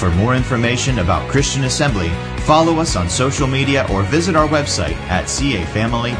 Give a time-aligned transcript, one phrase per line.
[0.00, 2.08] For more information about Christian Assembly,
[2.44, 6.16] follow us on social media or visit our website at cafamily.net.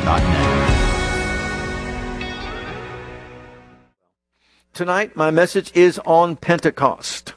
[4.74, 7.32] Tonight, my message is on Pentecost.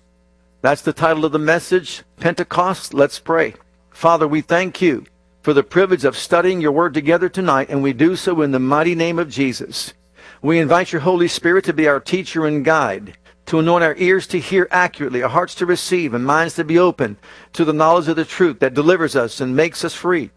[0.59, 2.94] That's the title of the message, Pentecost.
[2.94, 3.54] Let's pray.
[3.91, 5.05] Father, we thank you
[5.44, 8.60] for the privilege of studying your word together tonight, and we do so in the
[8.60, 9.94] mighty name of Jesus.
[10.41, 14.28] We invite your Holy Spirit to be our teacher and guide to anoint our ears
[14.28, 17.18] to hear accurately, our hearts to receive, and minds to be open
[17.54, 20.32] to the knowledge of the truth that delivers us and makes us free.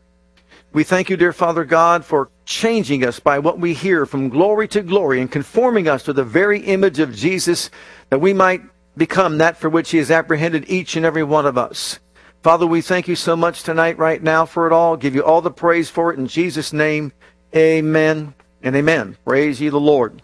[0.72, 4.68] We thank you, dear Father God, for changing us by what we hear from glory
[4.68, 7.70] to glory and conforming us to the very image of Jesus
[8.10, 8.62] that we might
[8.96, 11.98] become that for which He has apprehended each and every one of us.
[12.42, 14.96] Father, we thank you so much tonight, right now, for it all.
[14.96, 17.12] Give you all the praise for it in Jesus' name.
[17.54, 19.16] Amen and amen.
[19.24, 20.22] Praise ye the Lord.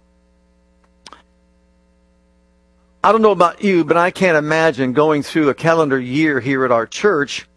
[3.04, 6.64] I don't know about you, but I can't imagine going through a calendar year here
[6.64, 7.48] at our church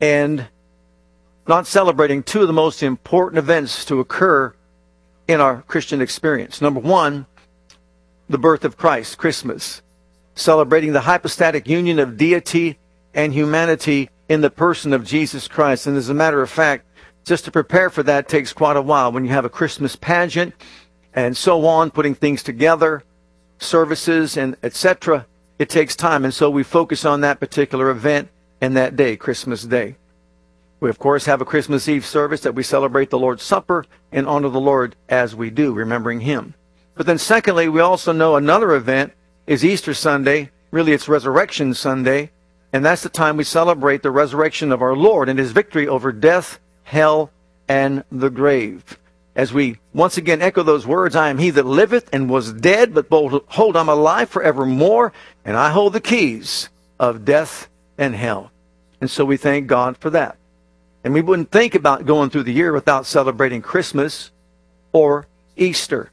[0.00, 0.46] and
[1.48, 4.54] not celebrating two of the most important events to occur
[5.26, 6.60] in our Christian experience.
[6.60, 7.26] Number one,
[8.28, 9.82] the birth of Christ, Christmas,
[10.36, 12.78] celebrating the hypostatic union of deity
[13.14, 15.88] and humanity in the person of Jesus Christ.
[15.88, 16.86] And as a matter of fact,
[17.24, 20.54] just to prepare for that takes quite a while when you have a Christmas pageant
[21.14, 23.02] and so on, putting things together
[23.58, 25.26] services and etc.
[25.58, 28.28] It takes time, and so we focus on that particular event
[28.60, 29.96] and that day, Christmas Day.
[30.80, 34.26] We of course have a Christmas Eve service that we celebrate the Lord's Supper and
[34.26, 36.54] honor the Lord as we do, remembering Him.
[36.94, 39.12] But then secondly, we also know another event
[39.46, 40.50] is Easter Sunday.
[40.70, 42.30] Really, it's Resurrection Sunday.
[42.72, 46.12] And that's the time we celebrate the resurrection of our Lord and His victory over
[46.12, 47.30] death, hell,
[47.68, 48.98] and the grave
[49.38, 52.92] as we once again echo those words, I am he that liveth and was dead,
[52.92, 55.12] but behold, I'm alive forevermore,
[55.44, 56.68] and I hold the keys
[56.98, 58.50] of death and hell.
[59.00, 60.36] And so we thank God for that.
[61.04, 64.32] And we wouldn't think about going through the year without celebrating Christmas
[64.92, 66.10] or Easter.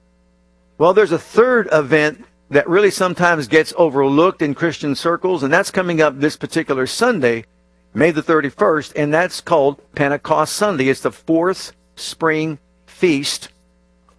[0.77, 5.71] Well, there's a third event that really sometimes gets overlooked in Christian circles, and that's
[5.71, 7.45] coming up this particular Sunday,
[7.91, 10.89] May the 31st, and that's called Pentecost Sunday.
[10.89, 12.59] It's the fourth spring
[12.95, 13.49] feast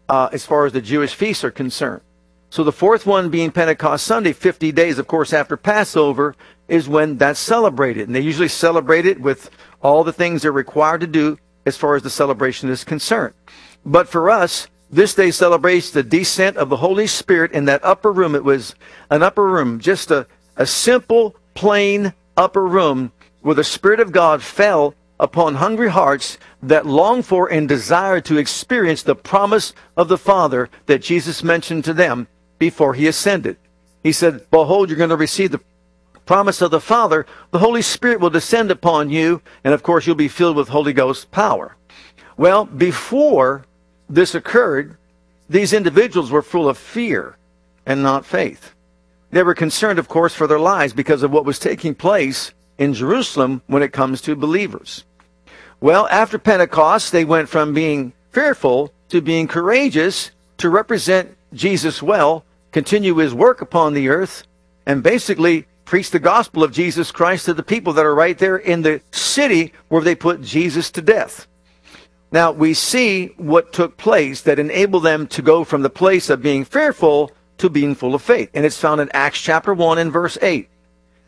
[0.08, 2.02] uh, as far as the Jewish feasts are concerned.
[2.50, 6.36] So the fourth one being Pentecost Sunday, 50 days, of course, after Passover,
[6.68, 8.06] is when that's celebrated.
[8.06, 9.50] And they usually celebrate it with
[9.82, 13.34] all the things they're required to do as far as the celebration is concerned.
[13.84, 18.12] But for us, this day celebrates the descent of the Holy Spirit in that upper
[18.12, 18.34] room.
[18.34, 18.74] It was
[19.10, 20.26] an upper room, just a,
[20.56, 23.10] a simple, plain upper room
[23.40, 28.38] where the Spirit of God fell upon hungry hearts that long for and desire to
[28.38, 32.28] experience the promise of the Father that Jesus mentioned to them
[32.58, 33.56] before he ascended.
[34.02, 35.60] He said, Behold, you're going to receive the
[36.26, 37.26] promise of the Father.
[37.50, 40.92] The Holy Spirit will descend upon you, and of course, you'll be filled with Holy
[40.92, 41.76] Ghost power.
[42.36, 43.64] Well, before
[44.08, 44.96] this occurred,
[45.48, 47.36] these individuals were full of fear
[47.86, 48.74] and not faith.
[49.30, 52.94] They were concerned, of course, for their lives because of what was taking place in
[52.94, 55.04] Jerusalem when it comes to believers.
[55.80, 62.44] Well, after Pentecost, they went from being fearful to being courageous to represent Jesus well,
[62.72, 64.46] continue his work upon the earth,
[64.86, 68.56] and basically preach the gospel of Jesus Christ to the people that are right there
[68.56, 71.46] in the city where they put Jesus to death.
[72.32, 76.42] Now, we see what took place that enabled them to go from the place of
[76.42, 78.50] being fearful to being full of faith.
[78.52, 80.68] And it's found in Acts chapter 1 and verse 8.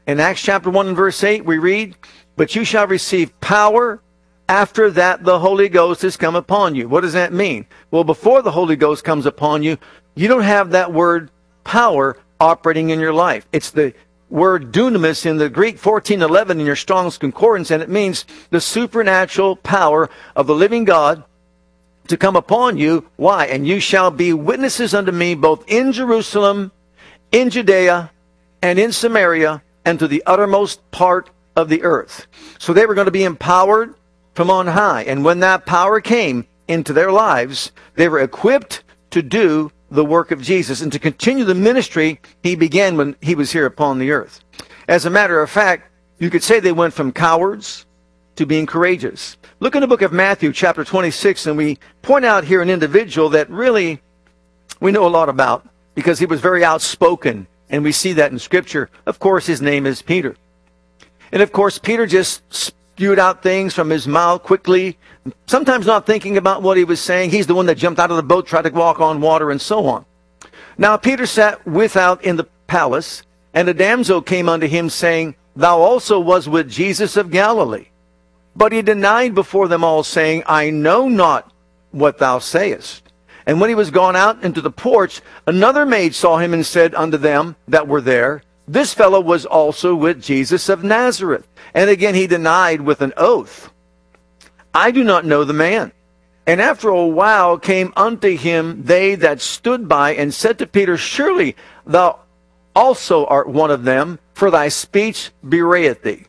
[0.09, 1.95] In Acts chapter 1 and verse 8, we read,
[2.35, 4.01] But you shall receive power
[4.49, 6.89] after that the Holy Ghost has come upon you.
[6.89, 7.67] What does that mean?
[7.91, 9.77] Well, before the Holy Ghost comes upon you,
[10.15, 11.31] you don't have that word
[11.63, 13.47] power operating in your life.
[13.53, 13.93] It's the
[14.31, 19.57] word dunamis in the Greek 1411 in your Strong's Concordance, and it means the supernatural
[19.57, 21.23] power of the living God
[22.07, 23.07] to come upon you.
[23.17, 23.45] Why?
[23.45, 26.73] And you shall be witnesses unto me both in Jerusalem,
[27.31, 28.11] in Judea,
[28.63, 32.27] and in Samaria, and to the uttermost part of the earth.
[32.59, 33.95] So they were going to be empowered
[34.35, 35.05] from on high.
[35.05, 40.31] And when that power came into their lives, they were equipped to do the work
[40.31, 44.11] of Jesus and to continue the ministry he began when he was here upon the
[44.11, 44.45] earth.
[44.87, 47.87] As a matter of fact, you could say they went from cowards
[48.37, 52.45] to being courageous, Look in the book of Matthew, chapter 26, and we point out
[52.45, 54.01] here an individual that really
[54.81, 58.39] we know a lot about because he was very outspoken, and we see that in
[58.39, 58.91] Scripture.
[59.07, 60.37] Of course, his name is Peter.
[61.33, 64.99] And of course, Peter just spewed out things from his mouth quickly,
[65.47, 67.31] sometimes not thinking about what he was saying.
[67.31, 69.61] He's the one that jumped out of the boat, tried to walk on water, and
[69.61, 70.05] so on.
[70.79, 73.23] Now Peter sat without in the palace,
[73.53, 77.89] and a damsel came unto him, saying, Thou also was with Jesus of Galilee.
[78.55, 81.53] But he denied before them all, saying, I know not
[81.91, 83.08] what thou sayest.
[83.49, 86.95] And when he was gone out into the porch, another maid saw him and said
[86.95, 91.49] unto them that were there, This fellow was also with Jesus of Nazareth.
[91.73, 93.71] And again he denied with an oath,
[94.75, 95.93] I do not know the man.
[96.47, 100.99] And after a while came unto him they that stood by and said to Peter,
[100.99, 101.57] Surely
[101.87, 102.19] thou
[102.77, 106.27] also art one of them, for thy speech bewrayeth thee.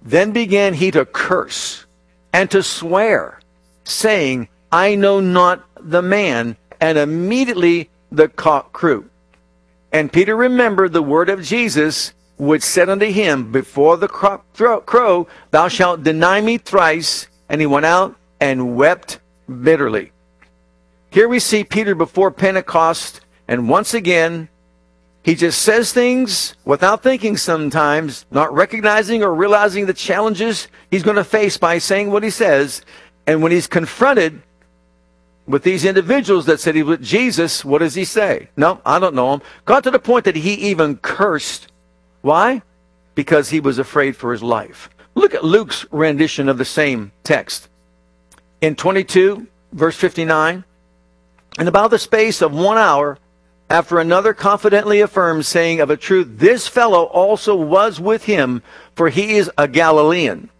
[0.00, 1.84] Then began he to curse
[2.32, 3.40] and to swear,
[3.84, 6.56] saying, I know not the man.
[6.80, 9.08] And immediately the cock crew.
[9.92, 15.68] And Peter remembered the word of Jesus, which said unto him, Before the crow, thou
[15.68, 17.28] shalt deny me thrice.
[17.48, 19.20] And he went out and wept
[19.62, 20.12] bitterly.
[21.10, 24.48] Here we see Peter before Pentecost, and once again,
[25.22, 31.16] he just says things without thinking sometimes, not recognizing or realizing the challenges he's going
[31.16, 32.82] to face by saying what he says.
[33.26, 34.42] And when he's confronted
[35.46, 38.48] with these individuals that said he was with Jesus, what does he say?
[38.56, 39.42] No, I don't know him.
[39.64, 41.70] Got to the point that he even cursed.
[42.22, 42.62] Why?
[43.14, 44.88] Because he was afraid for his life.
[45.14, 47.68] Look at Luke's rendition of the same text.
[48.60, 50.64] In 22, verse 59,
[51.58, 53.18] in about the space of one hour,
[53.70, 58.62] after another confidently affirmed, saying of a truth, This fellow also was with him,
[58.94, 60.50] for he is a Galilean.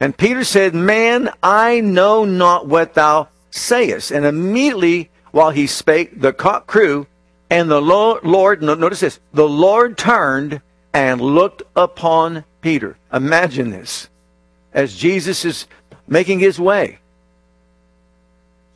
[0.00, 4.10] And Peter said, Man, I know not what thou sayest.
[4.10, 7.06] And immediately while he spake, the cock crew,
[7.48, 10.60] and the Lord, notice this, the Lord turned
[10.92, 12.96] and looked upon Peter.
[13.12, 14.08] Imagine this.
[14.72, 15.66] As Jesus is
[16.08, 16.98] making his way,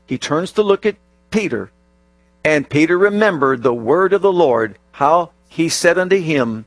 [0.07, 0.97] he turns to look at
[1.31, 1.71] Peter
[2.47, 6.65] and Peter remembered the word of the Lord, how he said unto him,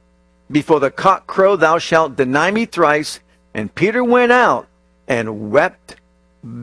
[0.52, 3.22] Before the cock crow thou shalt deny me thrice.
[3.54, 4.68] And Peter went out
[5.08, 5.96] and wept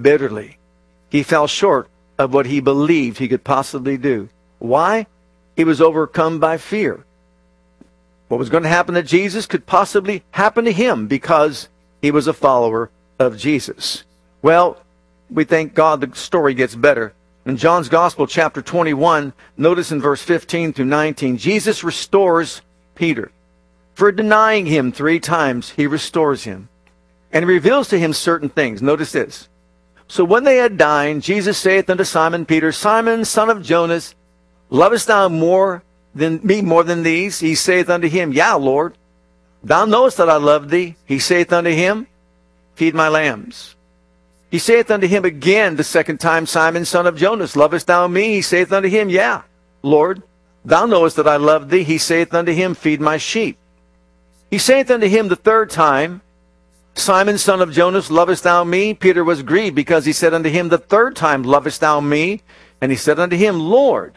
[0.03, 0.56] bitterly.
[1.17, 4.29] He fell short of what he believed he could possibly do.
[4.59, 5.07] Why?
[5.57, 7.07] He was overcome by fear.
[8.29, 11.71] What was going to happen to Jesus could possibly happen to him because
[12.03, 14.05] he was a follower of Jesus.
[14.43, 14.77] Well,
[15.31, 17.15] we thank God the story gets better
[17.47, 22.61] in John's Gospel, chapter 21, notice in verse 15 through 19, Jesus restores
[22.95, 23.31] Peter.
[23.95, 26.69] For denying him three times, he restores him
[27.33, 28.83] and reveals to him certain things.
[28.83, 29.49] Notice this.
[30.09, 34.15] So when they had dined, Jesus saith unto Simon Peter, Simon, son of Jonas,
[34.71, 35.83] lovest thou more
[36.15, 37.41] than me more than these?
[37.41, 38.97] He saith unto him, Yea, Lord.
[39.63, 40.97] Thou knowest that I love thee.
[41.07, 42.07] He saith unto him,
[42.77, 43.75] Feed my lambs.
[44.51, 48.35] He saith unto him again the second time, Simon, son of Jonas, lovest thou me?
[48.35, 49.43] He saith unto him, Yeah,
[49.83, 50.23] Lord,
[50.65, 51.83] thou knowest that I love thee.
[51.83, 53.59] He saith unto him, Feed my sheep.
[54.51, 56.23] He saith unto him the third time,
[56.99, 58.95] Simon, son of Jonas, lovest thou me?
[58.95, 62.41] Peter was grieved because he said unto him the third time, Lovest thou me?
[62.81, 64.15] And he said unto him, Lord,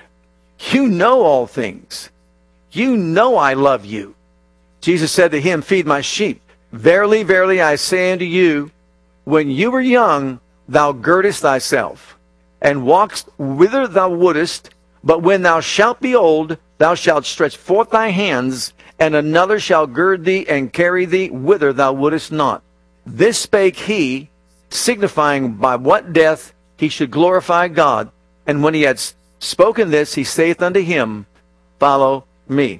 [0.71, 2.09] you know all things.
[2.71, 4.15] You know I love you.
[4.79, 6.41] Jesus said to him, Feed my sheep.
[6.71, 8.71] Verily, verily, I say unto you,
[9.25, 12.17] when you were young, thou girdest thyself,
[12.61, 14.69] and walkest whither thou wouldest,
[15.03, 19.85] but when thou shalt be old, thou shalt stretch forth thy hands, and another shall
[19.85, 22.63] gird thee and carry thee whither thou wouldest not.
[23.11, 24.29] This spake he,
[24.69, 28.11] signifying by what death he should glorify God.
[28.45, 29.01] And when he had
[29.39, 31.25] spoken this, he saith unto him,
[31.79, 32.73] Follow me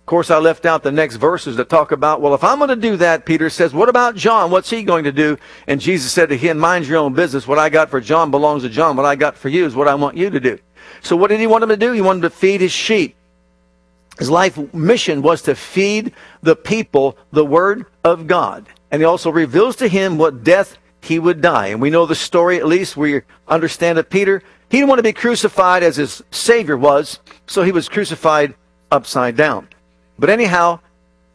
[0.00, 2.70] Of course, I left out the next verses that talk about, well, if I'm going
[2.70, 4.50] to do that, Peter says, what about John?
[4.50, 5.38] What's he going to do?
[5.66, 7.46] And Jesus said to him, mind your own business.
[7.46, 8.96] What I got for John belongs to John.
[8.96, 10.58] What I got for you is what I want you to do.
[11.02, 11.92] So what did he want him to do?
[11.92, 13.14] He wanted to feed his sheep.
[14.18, 18.66] His life mission was to feed the people the word of God.
[18.90, 21.68] And he also reveals to him what death he would die.
[21.68, 25.02] And we know the story, at least we understand that Peter, he didn't want to
[25.02, 28.54] be crucified as his Savior was, so he was crucified
[28.90, 29.68] upside down.
[30.18, 30.80] But anyhow,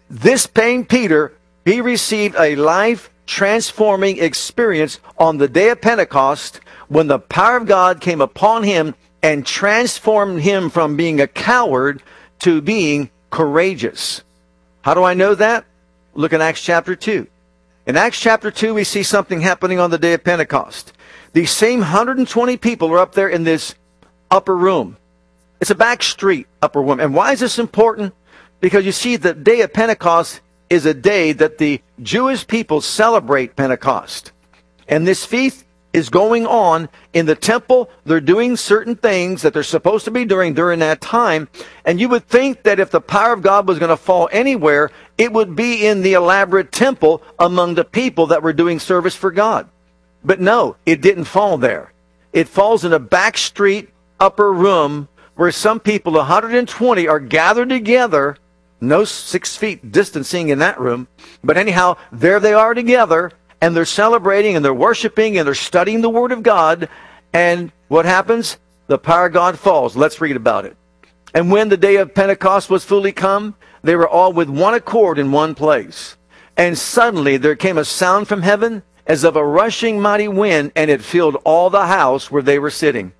[0.09, 1.33] this pain Peter,
[1.65, 7.65] he received a life transforming experience on the day of Pentecost when the power of
[7.65, 12.03] God came upon him and transformed him from being a coward
[12.39, 14.21] to being courageous.
[14.81, 15.63] How do I know that?
[16.13, 17.25] Look in Acts chapter 2.
[17.85, 20.93] In Acts chapter 2, we see something happening on the day of Pentecost.
[21.33, 23.75] These same 120 people are up there in this
[24.31, 24.95] upper room.
[25.59, 27.01] It's a back street upper room.
[27.01, 28.13] And why is this important?
[28.61, 33.57] Because you see, the day of Pentecost is a day that the Jewish people celebrate
[33.57, 34.31] Pentecost.
[34.87, 35.62] And this feast
[35.93, 37.89] is going on in the temple.
[38.03, 41.47] They're doing certain things that they're supposed to be doing during that time.
[41.85, 44.91] And you would think that if the power of God was going to fall anywhere,
[45.17, 49.31] it would be in the elaborate temple among the people that were doing service for
[49.31, 49.69] God.
[50.25, 51.93] But no, it didn't fall there.
[52.33, 58.37] It falls in a back street upper room where some people, 120, are gathered together.
[58.81, 61.07] No six feet distancing in that room.
[61.43, 63.31] But anyhow, there they are together
[63.63, 66.89] and they're celebrating and they're worshiping and they're studying the Word of God.
[67.31, 68.57] And what happens?
[68.87, 69.95] The power of God falls.
[69.95, 70.75] Let's read about it.
[71.33, 75.17] And when the day of Pentecost was fully come, they were all with one accord
[75.17, 76.17] in one place.
[76.57, 80.91] And suddenly there came a sound from heaven as of a rushing mighty wind, and
[80.91, 83.13] it filled all the house where they were sitting.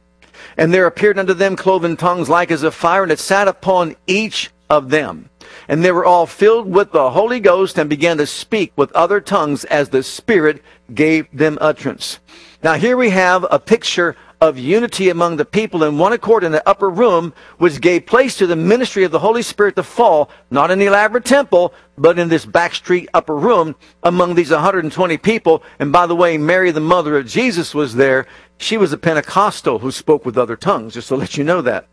[0.57, 3.95] And there appeared unto them cloven tongues like as of fire, and it sat upon
[4.07, 5.29] each of them.
[5.67, 9.21] And they were all filled with the Holy Ghost and began to speak with other
[9.21, 10.61] tongues as the Spirit
[10.93, 12.19] gave them utterance.
[12.63, 16.51] Now here we have a picture of unity among the people in one accord in
[16.51, 20.29] the upper room, which gave place to the ministry of the Holy Spirit to fall,
[20.51, 25.17] not in the elaborate temple, but in this back street upper room among these 120
[25.17, 25.63] people.
[25.79, 28.27] And by the way, Mary, the mother of Jesus, was there.
[28.57, 31.87] She was a Pentecostal who spoke with other tongues, just to let you know that.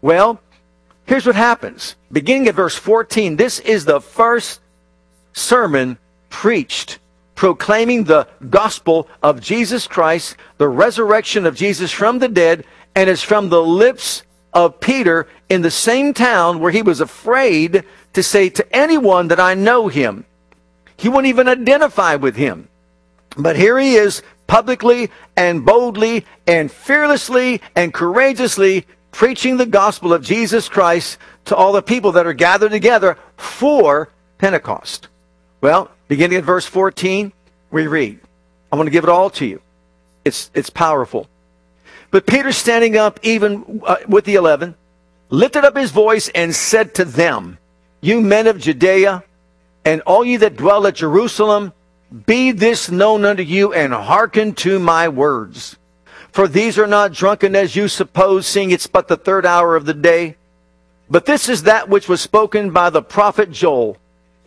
[0.00, 0.40] Well,
[1.06, 1.96] Here's what happens.
[2.10, 4.60] Beginning at verse 14, this is the first
[5.32, 5.98] sermon
[6.30, 6.98] preached
[7.34, 13.22] proclaiming the gospel of Jesus Christ, the resurrection of Jesus from the dead, and it's
[13.22, 18.48] from the lips of Peter in the same town where he was afraid to say
[18.50, 20.24] to anyone that I know him.
[20.96, 22.68] He wouldn't even identify with him.
[23.36, 30.22] But here he is publicly and boldly and fearlessly and courageously preaching the gospel of
[30.22, 35.08] Jesus Christ to all the people that are gathered together for Pentecost.
[35.60, 37.32] Well, beginning at verse 14,
[37.70, 38.18] we read.
[38.72, 39.60] I'm going to give it all to you.
[40.24, 41.28] It's, it's powerful.
[42.10, 44.74] But Peter, standing up even uh, with the eleven,
[45.30, 47.58] lifted up his voice and said to them,
[48.00, 49.24] You men of Judea,
[49.84, 51.72] and all ye that dwell at Jerusalem,
[52.26, 55.76] be this known unto you, and hearken to my words.
[56.32, 59.84] For these are not drunken as you suppose, seeing it's but the third hour of
[59.84, 60.36] the day.
[61.10, 63.98] But this is that which was spoken by the prophet Joel.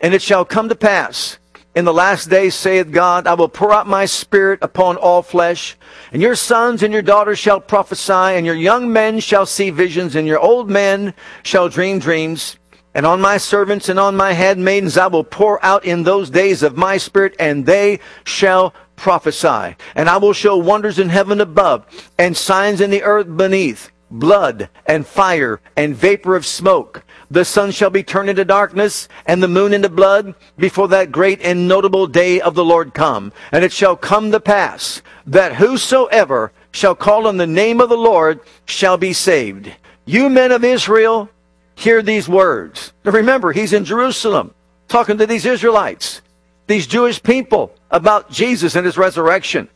[0.02, 1.38] And it shall come to pass
[1.76, 5.76] in the last days, saith God, I will pour out my spirit upon all flesh,
[6.14, 10.16] and your sons and your daughters shall prophesy, and your young men shall see visions,
[10.16, 11.14] and your old men
[11.44, 12.56] shall dream dreams.
[12.96, 16.64] And on my servants and on my handmaidens I will pour out in those days
[16.64, 19.76] of my spirit, and they shall prophesy.
[19.96, 21.86] And I will show wonders in heaven above
[22.18, 27.04] and signs in the earth beneath, blood and fire and vapor of smoke.
[27.30, 31.42] The sun shall be turned into darkness and the moon into blood before that great
[31.42, 33.34] and notable day of the Lord come.
[33.52, 37.98] And it shall come to pass that whosoever shall call on the name of the
[37.98, 39.72] Lord shall be saved.
[40.06, 41.30] You men of Israel,
[41.76, 42.94] hear these words.
[43.04, 44.54] Now remember, he's in Jerusalem
[44.88, 46.22] talking to these Israelites
[46.68, 49.70] these Jewish people about Jesus and his resurrection.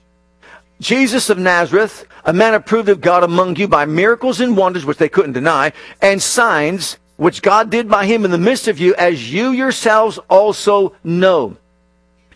[0.80, 4.98] Jesus of Nazareth, a man approved of God among you by miracles and wonders which
[4.98, 8.96] they couldn't deny, and signs which God did by him in the midst of you,
[8.96, 11.58] as you yourselves also know.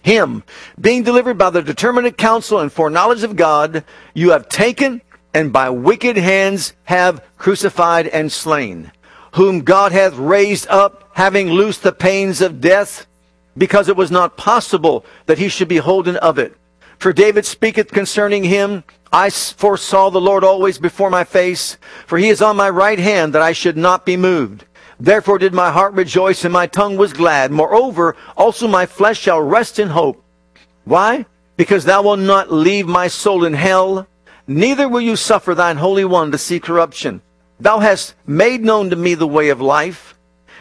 [0.01, 0.43] Him,
[0.79, 5.01] being delivered by the determinate counsel and foreknowledge of God, you have taken
[5.33, 8.91] and by wicked hands have crucified and slain,
[9.33, 13.05] whom God hath raised up, having loosed the pains of death,
[13.57, 16.55] because it was not possible that he should be holden of it.
[16.99, 22.29] For David speaketh concerning him, I foresaw the Lord always before my face, for he
[22.29, 24.65] is on my right hand that I should not be moved.
[24.99, 27.51] Therefore did my heart rejoice and my tongue was glad.
[27.51, 30.23] Moreover, also my flesh shall rest in hope.
[30.85, 31.25] Why?
[31.57, 34.07] Because thou wilt not leave my soul in hell,
[34.47, 37.21] neither will you suffer thine Holy One to see corruption.
[37.59, 40.15] Thou hast made known to me the way of life.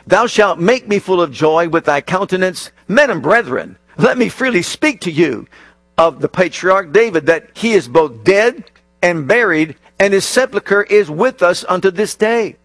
[0.06, 2.70] Thou shalt make me full of joy with thy countenance.
[2.88, 5.46] Men and brethren, let me freely speak to you
[5.99, 8.70] of the patriarch David, that he is both dead
[9.02, 12.56] and buried, and his sepulchre is with us unto this day.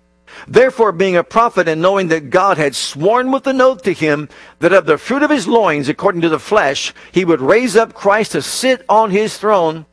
[0.47, 4.29] Therefore, being a prophet and knowing that God had sworn with an oath to him
[4.59, 7.93] that of the fruit of his loins, according to the flesh, he would raise up
[7.93, 9.85] Christ to sit on his throne,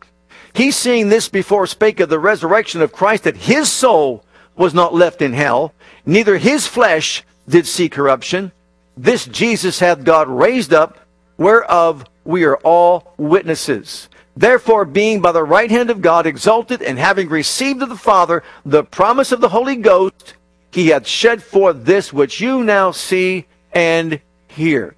[0.54, 4.24] he seeing this before spake of the resurrection of Christ, that his soul
[4.56, 5.74] was not left in hell,
[6.06, 8.52] neither his flesh did see corruption.
[8.96, 10.98] This Jesus hath God raised up,
[11.36, 14.08] whereof we are all witnesses.
[14.36, 18.42] Therefore, being by the right hand of God exalted, and having received of the Father
[18.64, 20.34] the promise of the Holy Ghost,
[20.70, 24.94] he hath shed forth this which you now see and hear.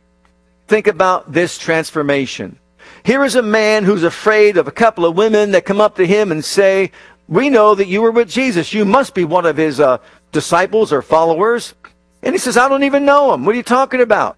[0.68, 2.58] Think about this transformation.
[3.06, 6.04] Here is a man who's afraid of a couple of women that come up to
[6.04, 6.90] him and say,
[7.28, 8.74] We know that you were with Jesus.
[8.74, 9.98] You must be one of his uh,
[10.32, 11.74] disciples or followers.
[12.20, 13.44] And he says, I don't even know him.
[13.44, 14.36] What are you talking about?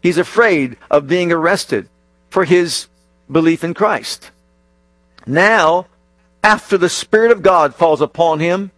[0.00, 1.90] He's afraid of being arrested
[2.30, 2.86] for his
[3.30, 4.30] belief in Christ.
[5.26, 5.86] Now,
[6.42, 8.70] after the Spirit of God falls upon him,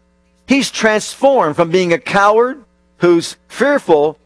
[0.48, 2.64] he's transformed from being a coward
[2.96, 4.18] who's fearful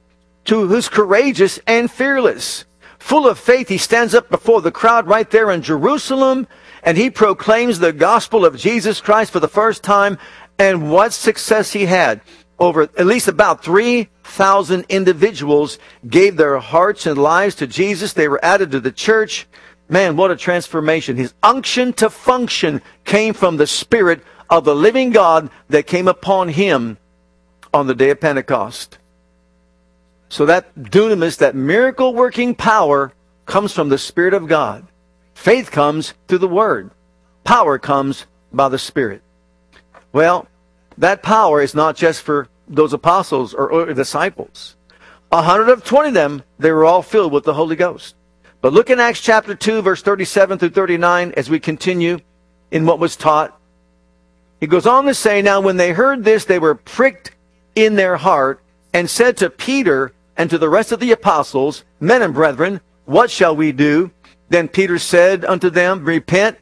[0.46, 2.64] to who's courageous and fearless.
[3.02, 6.46] Full of faith, he stands up before the crowd right there in Jerusalem
[6.84, 10.18] and he proclaims the gospel of Jesus Christ for the first time.
[10.56, 12.20] And what success he had.
[12.60, 18.12] Over at least about 3,000 individuals gave their hearts and lives to Jesus.
[18.12, 19.48] They were added to the church.
[19.88, 21.16] Man, what a transformation.
[21.16, 26.50] His unction to function came from the Spirit of the living God that came upon
[26.50, 26.98] him
[27.74, 28.98] on the day of Pentecost.
[30.32, 33.12] So that dunamis, that miracle working power,
[33.44, 34.86] comes from the Spirit of God.
[35.34, 36.90] Faith comes through the Word.
[37.44, 39.20] Power comes by the Spirit.
[40.10, 40.48] Well,
[40.96, 44.74] that power is not just for those apostles or, or disciples.
[45.28, 48.14] 120 of them, they were all filled with the Holy Ghost.
[48.62, 52.18] But look in Acts chapter 2, verse 37 through 39 as we continue
[52.70, 53.60] in what was taught.
[54.60, 57.32] He goes on to say, Now when they heard this, they were pricked
[57.74, 58.62] in their heart
[58.94, 63.30] and said to Peter and to the rest of the apostles, Men and brethren, what
[63.30, 64.10] shall we do?
[64.48, 66.58] Then Peter said unto them, Repent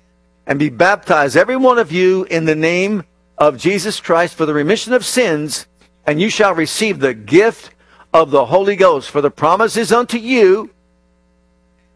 [0.47, 3.05] and be baptized, every one of you, in the name
[3.39, 5.67] of Jesus Christ for the remission of sins,
[6.07, 7.75] and you shall receive the gift
[8.13, 9.11] of the Holy Ghost.
[9.11, 10.71] For the promise is unto you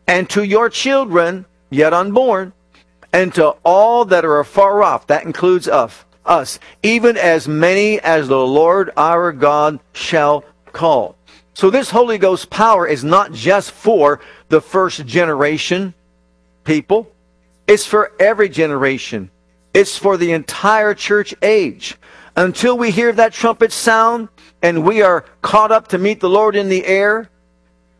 [0.07, 2.53] and to your children yet unborn,
[3.13, 5.07] and to all that are afar off.
[5.07, 11.17] That includes us, us, even as many as the Lord our God shall call.
[11.55, 15.95] So this Holy Ghost power is not just for the first generation
[16.65, 17.11] people.
[17.69, 19.31] It's for every generation.
[19.73, 21.97] It's for the entire church age.
[22.37, 24.29] Until we hear that trumpet sound
[24.63, 27.31] and we are caught up to meet the Lord in the air,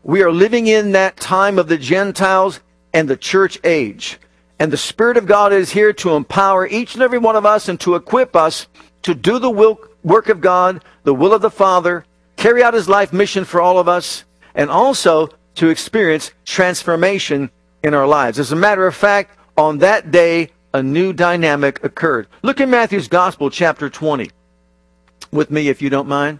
[0.03, 2.59] we are living in that time of the Gentiles
[2.93, 4.19] and the church age.
[4.59, 7.69] And the Spirit of God is here to empower each and every one of us
[7.69, 8.67] and to equip us
[9.03, 12.89] to do the will, work of God, the will of the Father, carry out His
[12.89, 17.49] life mission for all of us, and also to experience transformation
[17.83, 18.39] in our lives.
[18.39, 22.27] As a matter of fact, on that day, a new dynamic occurred.
[22.41, 24.29] Look in Matthew's Gospel, chapter 20,
[25.31, 26.39] with me, if you don't mind.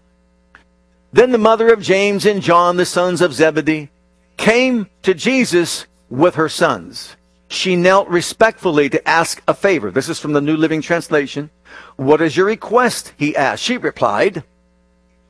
[1.14, 3.90] Then the mother of James and John, the sons of Zebedee,
[4.36, 7.16] came to Jesus with her sons.
[7.48, 9.92] She knelt respectfully to ask a favor.
[9.92, 11.50] This is from the New Living Translation.
[11.96, 13.14] What is your request?
[13.16, 13.64] He asked.
[13.64, 14.44] She replied,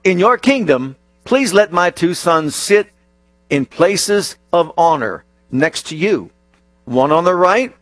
[0.06, 2.92] In your kingdom, please let my two sons sit
[3.50, 6.30] in places of honor next to you,
[6.86, 7.76] one on the right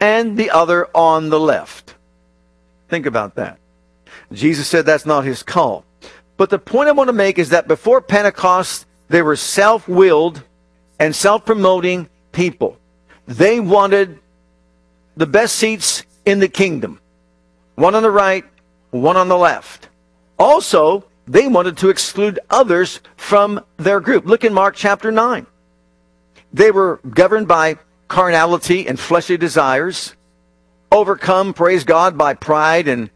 [0.00, 1.94] and the other on the left.
[2.88, 3.58] Think about that.
[4.32, 5.84] Jesus said that's not his call.
[6.38, 10.42] But the point I want to make is that before Pentecost, they were self willed
[10.98, 12.78] and self promoting people.
[13.28, 14.18] They wanted
[15.18, 16.98] the best seats in the kingdom
[17.74, 18.44] one on the right,
[18.90, 19.90] one on the left.
[20.38, 24.26] Also, they wanted to exclude others from their group.
[24.26, 25.46] Look in Mark chapter 9.
[26.52, 30.14] They were governed by carnality and fleshly desires,
[30.90, 33.10] overcome, praise God, by pride and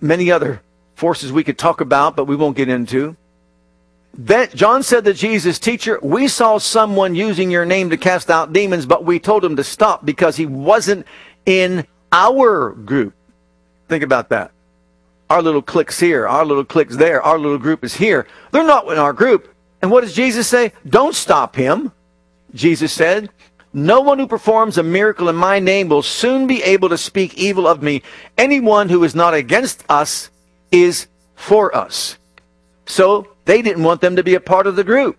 [0.00, 0.62] many other
[0.94, 3.16] forces we could talk about, but we won't get into.
[4.14, 8.52] That John said to Jesus, Teacher, we saw someone using your name to cast out
[8.52, 11.06] demons, but we told him to stop because he wasn't
[11.46, 13.14] in our group.
[13.88, 14.52] Think about that.
[15.30, 18.26] Our little cliques here, our little cliques there, our little group is here.
[18.50, 19.54] They're not in our group.
[19.80, 20.72] And what does Jesus say?
[20.88, 21.92] Don't stop him.
[22.52, 23.30] Jesus said,
[23.72, 27.34] No one who performs a miracle in my name will soon be able to speak
[27.38, 28.02] evil of me.
[28.36, 30.30] Anyone who is not against us
[30.72, 32.18] is for us.
[32.86, 35.16] So they didn't want them to be a part of the group.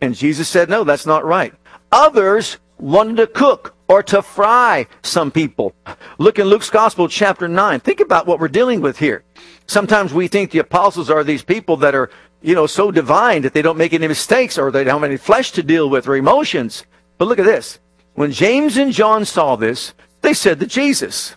[0.00, 1.54] And Jesus said, no, that's not right.
[1.92, 5.74] Others wanted to cook or to fry some people.
[6.18, 7.80] Look in Luke's Gospel, chapter 9.
[7.80, 9.24] Think about what we're dealing with here.
[9.66, 12.10] Sometimes we think the apostles are these people that are,
[12.42, 15.16] you know, so divine that they don't make any mistakes or they don't have any
[15.16, 16.84] flesh to deal with or emotions.
[17.18, 17.78] But look at this.
[18.14, 21.36] When James and John saw this, they said to Jesus,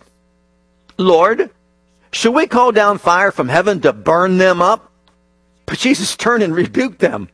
[0.96, 1.50] Lord,
[2.12, 4.90] should we call down fire from heaven to burn them up?
[5.66, 7.28] But Jesus turned and rebuked them,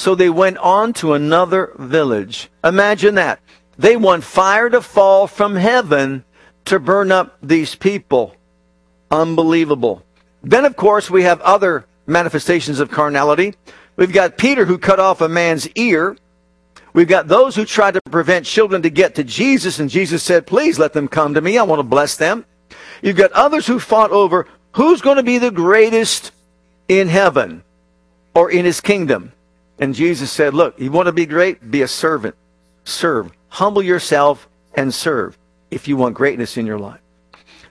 [0.00, 2.48] So they went on to another village.
[2.64, 3.38] Imagine that.
[3.76, 6.24] They want fire to fall from heaven
[6.64, 8.34] to burn up these people.
[9.10, 10.02] Unbelievable.
[10.42, 13.52] Then, of course, we have other manifestations of carnality.
[13.96, 16.16] We've got Peter who cut off a man's ear.
[16.94, 20.46] We've got those who tried to prevent children to get to Jesus, and Jesus said,
[20.46, 21.58] Please let them come to me.
[21.58, 22.46] I want to bless them.
[23.02, 26.32] You've got others who fought over who's going to be the greatest
[26.88, 27.64] in heaven
[28.34, 29.34] or in his kingdom.
[29.80, 31.70] And Jesus said, Look, you want to be great?
[31.70, 32.36] Be a servant.
[32.84, 33.32] Serve.
[33.48, 35.36] Humble yourself and serve
[35.70, 37.00] if you want greatness in your life.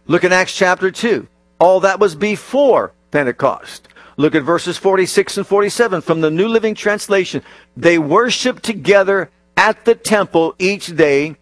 [0.08, 1.28] Look at Acts chapter 2.
[1.60, 3.88] All that was before Pentecost.
[4.18, 7.42] Look at verses 46 and 47 from the New Living Translation.
[7.78, 11.38] They worshiped together at the temple each day.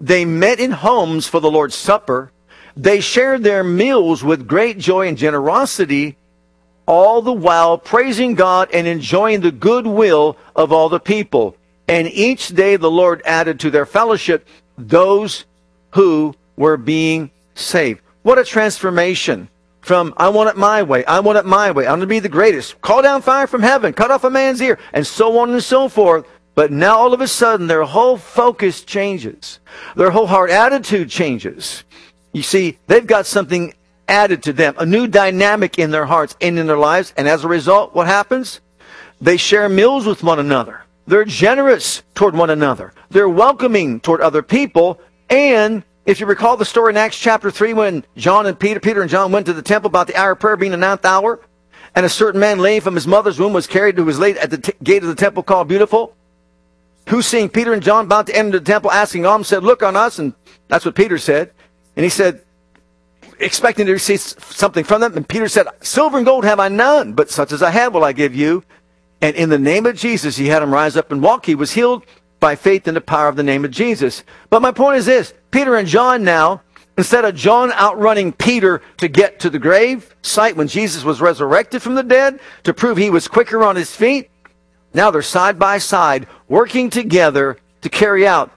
[0.00, 2.32] They met in homes for the Lord's Supper.
[2.76, 6.16] They shared their meals with great joy and generosity,
[6.88, 11.54] all the while praising God and enjoying the goodwill of all the people.
[11.86, 14.48] And each day the Lord added to their fellowship
[14.78, 15.44] those
[15.92, 18.00] who were being saved.
[18.22, 19.48] What a transformation
[19.82, 22.20] from I want it my way, I want it my way, I'm going to be
[22.20, 22.80] the greatest.
[22.80, 25.88] Call down fire from heaven, cut off a man's ear, and so on and so
[25.88, 26.26] forth.
[26.54, 29.60] But now all of a sudden their whole focus changes.
[29.94, 31.84] Their whole heart attitude changes.
[32.32, 33.74] You see, they've got something
[34.08, 37.12] added to them, a new dynamic in their hearts and in their lives.
[37.16, 38.60] And as a result, what happens?
[39.20, 40.82] They share meals with one another.
[41.06, 42.92] They're generous toward one another.
[43.10, 45.00] They're welcoming toward other people.
[45.30, 49.00] And if you recall the story in Acts chapter 3 when John and Peter, Peter
[49.02, 51.40] and John went to the temple about the hour of prayer being the ninth hour,
[51.94, 54.50] and a certain man laying from his mother's womb was carried who was laid at
[54.50, 56.14] the t- gate of the temple called Beautiful,
[57.08, 59.96] who seeing Peter and John about to enter the temple asking alms said, look on
[59.96, 60.34] us, and
[60.68, 61.52] that's what Peter said.
[61.96, 62.42] And he said,
[63.40, 65.16] expecting to receive something from them.
[65.16, 68.04] And Peter said, Silver and gold have I none, but such as I have will
[68.04, 68.64] I give you.
[69.20, 71.46] And in the name of Jesus, he had him rise up and walk.
[71.46, 72.04] He was healed
[72.40, 74.22] by faith in the power of the name of Jesus.
[74.50, 76.62] But my point is this Peter and John now,
[76.96, 81.82] instead of John outrunning Peter to get to the grave site when Jesus was resurrected
[81.82, 84.30] from the dead, to prove he was quicker on his feet,
[84.94, 88.52] now they're side by side, working together to carry out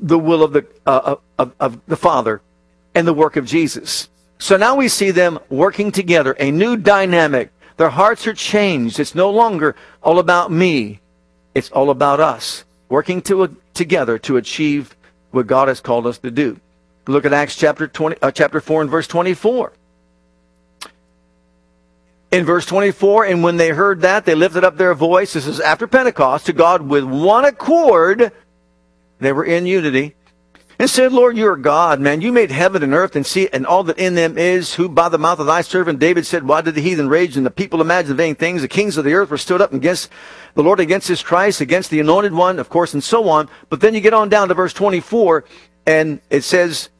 [0.00, 2.40] the will of the, uh, of, of the Father
[2.94, 4.08] and the work of Jesus.
[4.38, 7.50] So now we see them working together, a new dynamic.
[7.76, 8.98] Their hearts are changed.
[8.98, 11.00] It's no longer all about me.
[11.54, 14.96] It's all about us working to, together to achieve
[15.30, 16.58] what God has called us to do.
[17.06, 19.72] Look at Acts chapter 20, uh, chapter 4 and verse 24.
[22.30, 25.32] In verse 24, and when they heard that, they lifted up their voice.
[25.32, 28.32] This is after Pentecost to God with one accord.
[29.18, 30.14] They were in unity
[30.78, 32.20] and said, Lord, you are God, man.
[32.20, 35.08] You made heaven and earth and sea and all that in them is, who by
[35.08, 37.80] the mouth of thy servant David said, Why did the heathen rage and the people
[37.80, 38.62] imagine vain things?
[38.62, 40.10] The kings of the earth were stood up against
[40.54, 43.48] the Lord, against his Christ, against the anointed one, of course, and so on.
[43.68, 45.44] But then you get on down to verse 24,
[45.86, 46.90] and it says,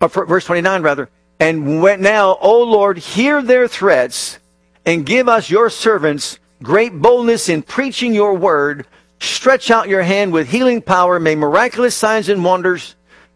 [0.00, 1.08] uh, verse 29 rather,
[1.40, 4.38] and when now, O Lord, hear their threats
[4.86, 8.86] and give us your servants great boldness in preaching your word.
[9.18, 11.18] Stretch out your hand with healing power.
[11.18, 12.94] May miraculous signs and wonders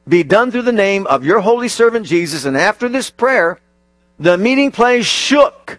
[0.08, 2.44] be done through the name of your holy servant Jesus.
[2.44, 3.60] And after this prayer,
[4.18, 5.78] the meeting place shook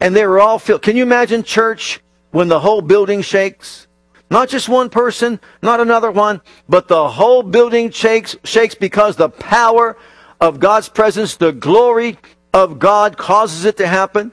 [0.00, 0.82] and they were all filled.
[0.82, 3.86] Can you imagine church when the whole building shakes?
[4.30, 9.28] Not just one person, not another one, but the whole building shakes, shakes because the
[9.28, 9.96] power
[10.40, 12.18] of God's presence, the glory
[12.52, 14.32] of God causes it to happen.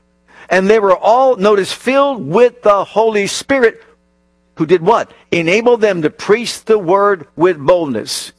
[0.50, 3.84] And they were all, notice, filled with the Holy Spirit
[4.56, 5.12] who did what?
[5.32, 8.32] Enabled them to preach the word with boldness.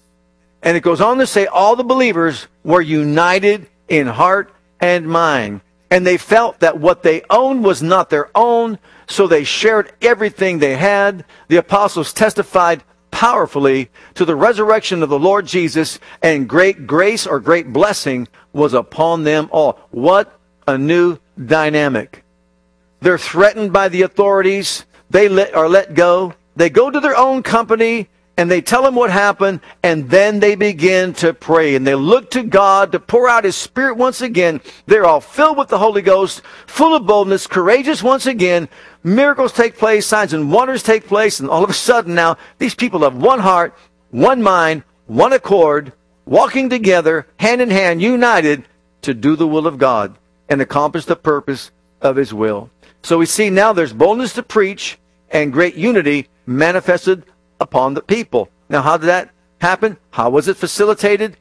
[0.63, 5.61] And it goes on to say all the believers were united in heart and mind.
[5.91, 10.59] And they felt that what they owned was not their own, so they shared everything
[10.59, 11.25] they had.
[11.49, 17.41] The apostles testified powerfully to the resurrection of the Lord Jesus, and great grace or
[17.41, 19.79] great blessing was upon them all.
[19.91, 22.25] What a new dynamic.
[23.01, 24.87] They're threatened by the authorities.
[25.11, 26.35] They let, are let go.
[26.57, 30.55] They go to their own company and they tell him what happened, and then they
[30.55, 31.75] begin to pray.
[31.75, 34.61] And they look to God to pour out His Spirit once again.
[34.87, 38.69] They're all filled with the Holy Ghost, full of boldness, courageous once again.
[39.05, 42.75] Miracles take place, signs and wonders take place, and all of a sudden now, these
[42.75, 43.77] people have one heart,
[44.11, 45.93] one mind, one accord,
[46.25, 48.65] walking together, hand in hand, united
[49.03, 50.17] to do the will of God
[50.49, 52.71] and accomplish the purpose of His will.
[53.03, 54.99] So we see now there's boldness to preach
[55.31, 57.25] and great unity manifested
[57.63, 58.51] upon the people.
[58.69, 59.97] Now, how did that happen?
[60.11, 61.39] How was it facilitated?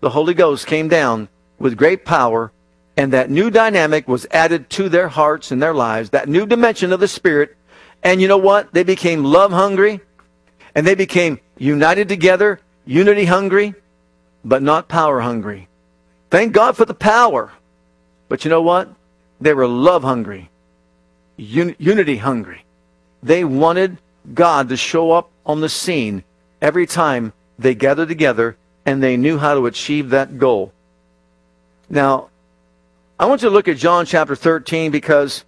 [0.00, 2.52] The Holy Ghost came down with great power,
[2.96, 6.92] and that new dynamic was added to their hearts and their lives, that new dimension
[6.92, 7.56] of the Spirit,
[8.04, 8.72] And you know what?
[8.74, 10.00] They became love hungry
[10.74, 13.74] and they became united together, unity hungry,
[14.44, 15.68] but not power hungry.
[16.30, 17.52] Thank God for the power.
[18.28, 18.92] But you know what?
[19.40, 20.50] They were love hungry,
[21.38, 22.64] un- unity hungry.
[23.22, 23.98] They wanted
[24.32, 26.24] God to show up on the scene
[26.62, 28.56] every time they gathered together
[28.86, 30.72] and they knew how to achieve that goal.
[31.88, 32.30] Now,
[33.18, 35.44] I want you to look at John chapter 13 because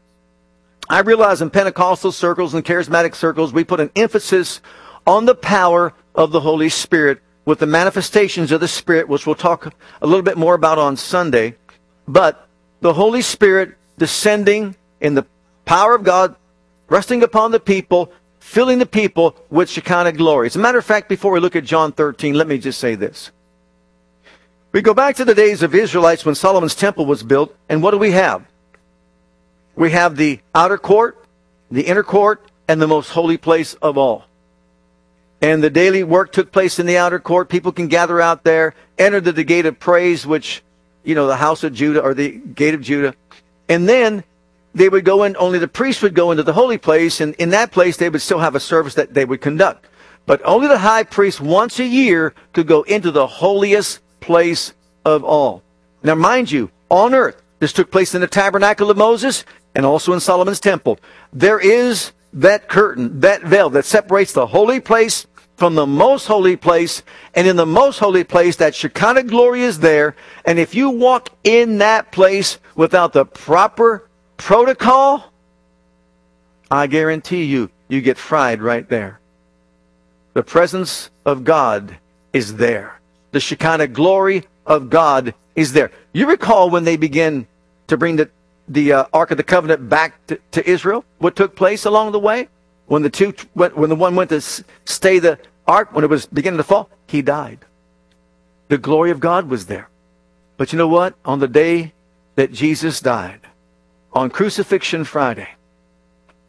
[0.88, 4.60] I realize in Pentecostal circles and charismatic circles, we put an emphasis
[5.06, 9.34] on the power of the Holy Spirit with the manifestations of the Spirit, which we'll
[9.34, 11.54] talk a little bit more about on Sunday.
[12.06, 12.48] But
[12.80, 15.26] the Holy Spirit descending in the
[15.64, 16.36] power of God,
[16.88, 18.12] resting upon the people,
[18.46, 20.46] filling the people with Shekinah glory.
[20.46, 22.94] As a matter of fact, before we look at John 13, let me just say
[22.94, 23.32] this.
[24.70, 27.90] We go back to the days of Israelites when Solomon's temple was built, and what
[27.90, 28.46] do we have?
[29.74, 31.22] We have the outer court,
[31.72, 34.24] the inner court, and the most holy place of all.
[35.42, 37.48] And the daily work took place in the outer court.
[37.48, 40.62] People can gather out there, enter the gate of praise, which,
[41.02, 43.14] you know, the house of Judah or the gate of Judah.
[43.68, 44.22] And then
[44.76, 47.48] they would go in, only the priest would go into the holy place, and in
[47.50, 49.86] that place they would still have a service that they would conduct.
[50.26, 55.24] But only the high priest once a year could go into the holiest place of
[55.24, 55.62] all.
[56.02, 60.12] Now, mind you, on earth, this took place in the tabernacle of Moses and also
[60.12, 60.98] in Solomon's temple.
[61.32, 66.56] There is that curtain, that veil that separates the holy place from the most holy
[66.56, 67.02] place.
[67.34, 70.16] And in the most holy place, that Shekinah glory is there.
[70.44, 75.32] And if you walk in that place without the proper protocol,
[76.70, 79.20] I guarantee you, you get fried right there.
[80.34, 81.96] The presence of God
[82.32, 83.00] is there.
[83.32, 85.90] The Shekinah glory of God is there.
[86.12, 87.46] You recall when they begin
[87.86, 88.30] to bring the
[88.68, 91.04] the uh, Ark of the Covenant back to, to, Israel?
[91.18, 92.48] What took place along the way?
[92.86, 96.58] When the two, when the one went to stay the ark, when it was beginning
[96.58, 97.58] to fall, he died.
[98.68, 99.88] The glory of God was there.
[100.56, 101.14] But you know what?
[101.24, 101.92] On the day
[102.36, 103.40] that Jesus died,
[104.16, 105.48] on Crucifixion Friday,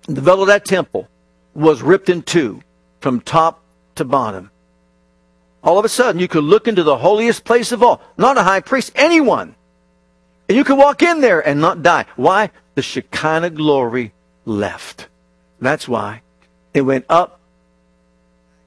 [0.07, 1.07] the veil of that temple
[1.53, 2.61] was ripped in two
[3.01, 3.61] from top
[3.95, 4.49] to bottom.
[5.63, 8.01] All of a sudden, you could look into the holiest place of all.
[8.17, 9.53] Not a high priest, anyone
[10.47, 12.05] and you could walk in there and not die.
[12.15, 12.51] Why?
[12.75, 14.13] The Shekinah glory
[14.45, 15.07] left.
[15.59, 16.21] That's why
[16.73, 17.39] it went up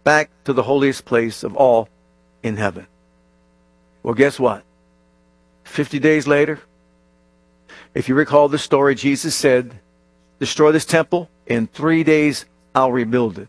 [0.04, 1.88] back to the holiest place of all
[2.42, 2.86] in heaven.
[4.02, 4.64] Well, guess what?
[5.64, 6.60] 50 days later,
[7.94, 9.78] if you recall the story, Jesus said,
[10.38, 13.48] Destroy this temple, in three days I'll rebuild it.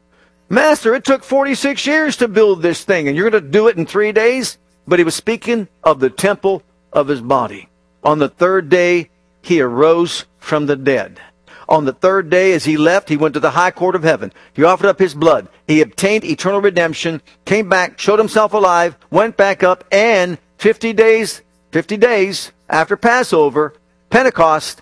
[0.49, 3.77] Master, it took 46 years to build this thing, and you're going to do it
[3.77, 4.57] in three days?
[4.85, 7.69] But he was speaking of the temple of his body.
[8.03, 9.09] On the third day,
[9.41, 11.21] he arose from the dead.
[11.69, 14.33] On the third day, as he left, he went to the high court of heaven.
[14.53, 15.47] He offered up his blood.
[15.67, 21.41] He obtained eternal redemption, came back, showed himself alive, went back up, and 50 days,
[21.71, 23.73] 50 days after Passover,
[24.11, 24.81] Pentecost,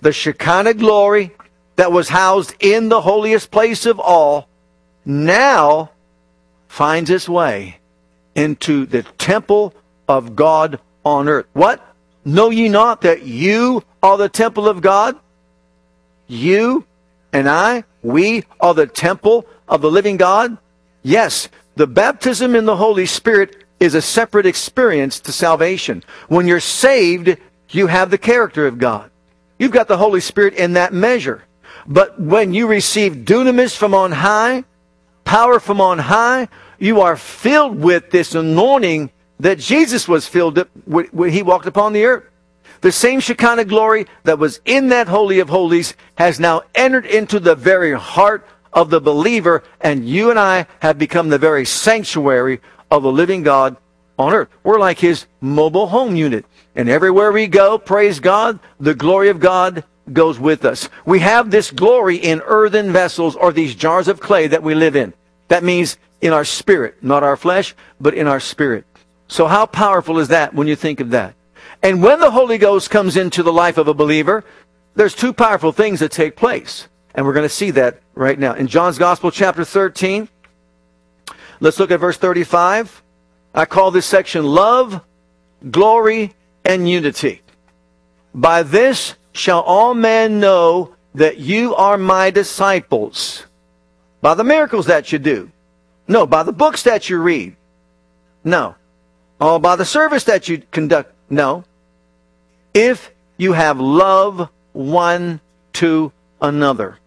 [0.00, 1.32] the Shekinah glory
[1.76, 4.48] that was housed in the holiest place of all,
[5.04, 5.90] now
[6.68, 7.78] finds its way
[8.34, 9.74] into the temple
[10.06, 11.46] of God on earth.
[11.54, 11.84] What?
[12.24, 15.16] Know ye not that you are the temple of God?
[16.26, 16.84] You
[17.32, 20.58] and I, we are the temple of the living God?
[21.02, 26.04] Yes, the baptism in the Holy Spirit is a separate experience to salvation.
[26.28, 27.38] When you're saved,
[27.70, 29.10] you have the character of God.
[29.58, 31.44] You've got the Holy Spirit in that measure.
[31.86, 34.64] But when you receive dunamis from on high,
[35.24, 40.68] power from on high, you are filled with this anointing that Jesus was filled up
[40.86, 42.24] with when he walked upon the earth.
[42.80, 47.40] The same Shekinah glory that was in that Holy of Holies has now entered into
[47.40, 52.60] the very heart of the believer, and you and I have become the very sanctuary
[52.90, 53.76] of the living God
[54.18, 54.48] on earth.
[54.64, 56.44] We're like his mobile home unit.
[56.74, 60.88] And everywhere we go, praise God, the glory of God goes with us.
[61.04, 64.96] We have this glory in earthen vessels or these jars of clay that we live
[64.96, 65.14] in.
[65.48, 68.84] That means in our spirit, not our flesh, but in our spirit.
[69.28, 71.34] So how powerful is that when you think of that?
[71.82, 74.44] And when the Holy Ghost comes into the life of a believer,
[74.94, 76.88] there's two powerful things that take place.
[77.14, 78.54] And we're going to see that right now.
[78.54, 80.28] In John's Gospel, chapter 13,
[81.60, 83.02] let's look at verse 35.
[83.58, 85.00] I call this section Love,
[85.68, 86.32] Glory,
[86.64, 87.42] and Unity.
[88.32, 93.46] By this shall all men know that you are my disciples.
[94.20, 95.50] By the miracles that you do.
[96.06, 97.56] No, by the books that you read.
[98.44, 98.76] No.
[99.40, 101.12] Oh, by the service that you conduct.
[101.28, 101.64] No.
[102.72, 105.40] If you have love one
[105.74, 106.98] to another.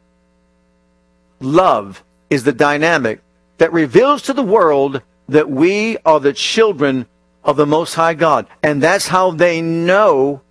[1.40, 3.22] love is the dynamic
[3.58, 5.02] that reveals to the world
[5.32, 7.08] that we are the children
[7.44, 8.48] of the Most High God.
[8.62, 10.42] And that's how they know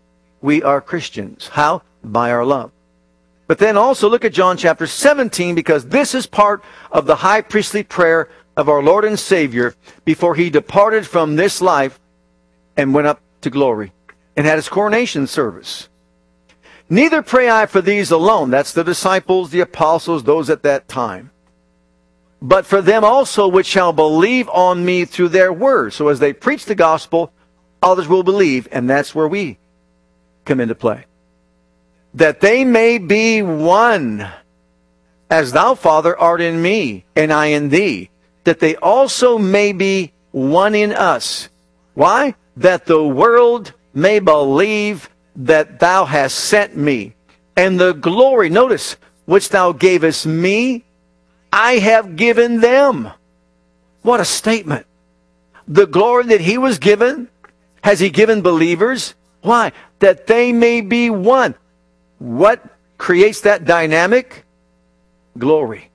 [0.41, 1.49] we are Christians.
[1.49, 1.83] How?
[2.03, 2.73] By our love.
[3.47, 7.41] But then also look at John chapter 17 because this is part of the high
[7.41, 11.99] priestly prayer of our Lord and Savior before he departed from this life
[12.77, 13.93] and went up to glory
[14.37, 15.89] and had his coronation service.
[16.89, 18.51] Neither pray I for these alone.
[18.51, 21.31] That's the disciples, the apostles, those at that time.
[22.43, 25.93] But for them also which shall believe on me through their word.
[25.93, 27.33] So as they preach the gospel,
[27.83, 29.59] others will believe, and that's where we
[30.45, 31.05] come into play.
[32.15, 34.27] That they may be one,
[35.31, 38.11] as thou, Father, art in me, and I in thee,
[38.45, 41.49] that they also may be one in us.
[41.95, 42.35] Why?
[42.57, 47.15] That the world may believe that thou hast sent me.
[47.57, 50.85] And the glory, notice, which thou gavest me,
[51.53, 53.11] I have given them.
[54.03, 54.87] What a statement.
[55.67, 57.29] The glory that he was given,
[57.83, 59.15] has he given believers?
[59.43, 59.73] Why?
[60.01, 61.55] That they may be one.
[62.19, 62.63] What
[62.99, 64.45] creates that dynamic?
[65.39, 65.91] Glory.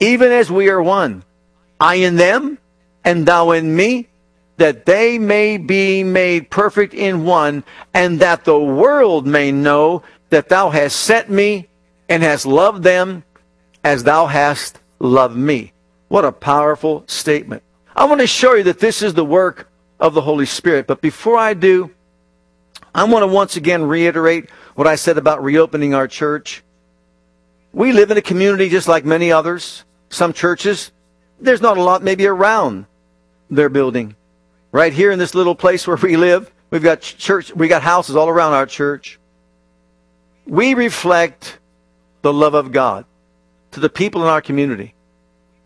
[0.00, 1.22] Even as we are one,
[1.80, 2.58] I in them,
[3.04, 4.08] and thou in me,
[4.56, 10.48] that they may be made perfect in one, and that the world may know that
[10.48, 11.68] thou hast sent me
[12.08, 13.24] and hast loved them
[13.84, 15.72] as thou hast loved me.
[16.08, 17.62] What a powerful statement.
[17.94, 19.68] I want to show you that this is the work
[19.98, 20.86] of the Holy Spirit.
[20.86, 21.90] But before I do,
[22.94, 26.62] I want to once again reiterate what I said about reopening our church.
[27.72, 29.84] We live in a community just like many others.
[30.10, 30.92] Some churches,
[31.40, 32.86] there's not a lot maybe around
[33.50, 34.14] their building.
[34.70, 38.16] Right here in this little place where we live, we've got church, we got houses
[38.16, 39.18] all around our church.
[40.46, 41.58] We reflect
[42.22, 43.04] the love of God
[43.72, 44.94] to the people in our community.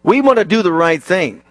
[0.02, 1.42] We want to do the right thing.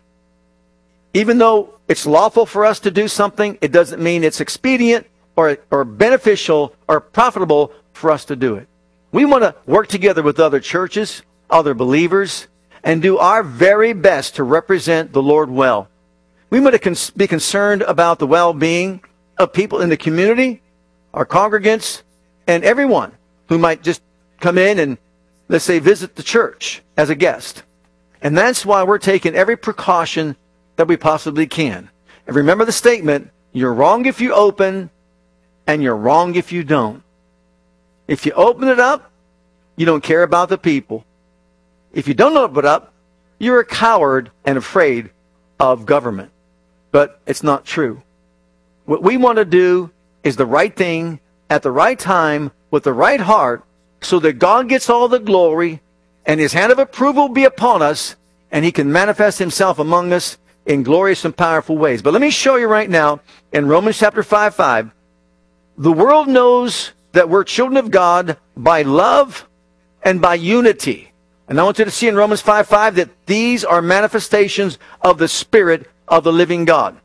[1.13, 5.57] Even though it's lawful for us to do something, it doesn't mean it's expedient or,
[5.71, 8.67] or beneficial or profitable for us to do it.
[9.11, 12.47] We want to work together with other churches, other believers,
[12.83, 15.87] and do our very best to represent the Lord well.
[16.49, 19.01] We want to be concerned about the well-being
[19.37, 20.61] of people in the community,
[21.13, 22.03] our congregants,
[22.47, 23.11] and everyone
[23.47, 24.01] who might just
[24.39, 24.97] come in and,
[25.47, 27.63] let's say, visit the church as a guest.
[28.21, 30.36] And that's why we're taking every precaution
[30.75, 31.89] that we possibly can.
[32.27, 34.89] And remember the statement, you're wrong if you open,
[35.67, 37.03] and you're wrong if you don't.
[38.08, 39.12] If you open it up,
[39.75, 41.05] you don't care about the people.
[41.93, 42.93] If you don't open it up,
[43.39, 45.12] you're a coward and afraid
[45.60, 46.31] of government
[46.95, 48.01] but it's not true.
[48.86, 49.91] What we want to do
[50.23, 53.64] is the right thing at the right time with the right heart
[54.05, 55.81] so that God gets all the glory
[56.25, 58.15] and his hand of approval be upon us
[58.51, 62.01] and he can manifest himself among us in glorious and powerful ways.
[62.01, 64.91] But let me show you right now in Romans chapter 5 5.
[65.77, 69.47] The world knows that we're children of God by love
[70.03, 71.11] and by unity.
[71.47, 75.17] And I want you to see in Romans 5 5 that these are manifestations of
[75.17, 76.97] the Spirit of the living God.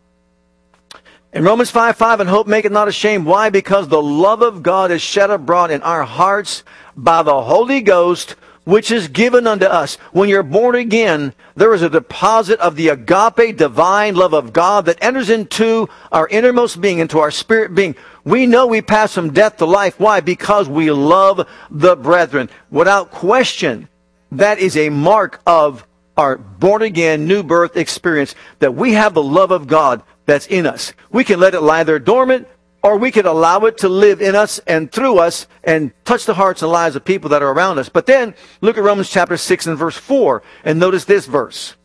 [1.32, 3.24] In Romans 5 5, and hope make it not ashamed.
[3.24, 3.50] Why?
[3.50, 6.64] Because the love of God is shed abroad in our hearts
[6.96, 9.94] by the Holy Ghost, which is given unto us.
[10.10, 14.86] When you're born again, there is a deposit of the agape divine love of God
[14.86, 17.94] that enters into our innermost being, into our spirit being.
[18.24, 20.00] We know we pass from death to life.
[20.00, 20.18] Why?
[20.18, 22.50] Because we love the brethren.
[22.72, 23.88] Without question,
[24.32, 29.22] that is a mark of our born again, new birth experience, that we have the
[29.22, 30.92] love of God that's in us.
[31.10, 32.48] We can let it lie there dormant,
[32.82, 36.34] or we can allow it to live in us and through us and touch the
[36.34, 37.88] hearts and lives of people that are around us.
[37.88, 41.76] But then look at Romans chapter 6 and verse 4 and notice this verse.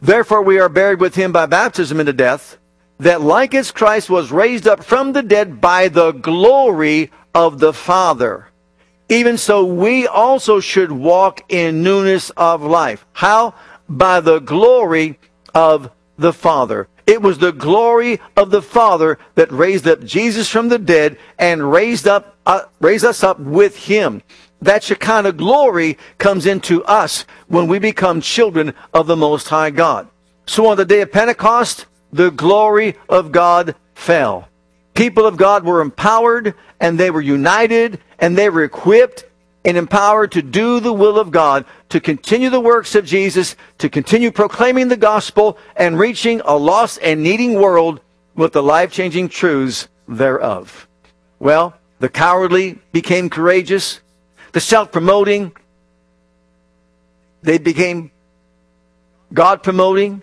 [0.00, 2.58] Therefore we are buried with him by baptism into death,
[2.98, 7.72] that like as Christ was raised up from the dead by the glory of the
[7.72, 8.50] Father
[9.10, 13.04] even so we also should walk in newness of life.
[13.12, 13.54] How?
[13.88, 15.18] By the glory
[15.52, 16.88] of the Father.
[17.10, 21.72] It was the glory of the Father that raised up Jesus from the dead and
[21.72, 24.22] raised up uh, raised us up with him.
[24.62, 30.08] That Shekinah glory comes into us when we become children of the Most High God.
[30.46, 34.48] So on the day of Pentecost, the glory of God fell
[35.00, 39.24] people of God were empowered and they were united and they were equipped
[39.64, 43.88] and empowered to do the will of God, to continue the works of Jesus, to
[43.88, 48.00] continue proclaiming the gospel and reaching a lost and needing world
[48.34, 50.88] with the life-changing truths thereof.
[51.38, 54.00] Well, the cowardly became courageous.
[54.52, 55.52] The self-promoting
[57.42, 58.10] they became
[59.32, 60.22] God promoting.